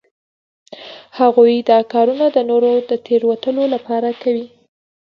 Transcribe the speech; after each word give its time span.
هغوی 1.19 1.57
دا 1.69 1.79
کارونه 1.93 2.25
د 2.31 2.37
نورو 2.49 2.71
د 2.89 2.91
تیروتلو 3.05 3.63
لپاره 3.73 4.09
کوي 4.21 4.45